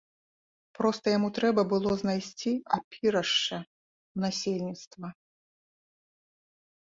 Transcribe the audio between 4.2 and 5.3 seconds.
насельніцтва.